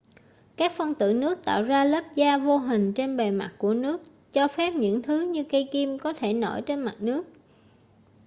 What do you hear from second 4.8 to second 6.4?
thứ như cây kim có thể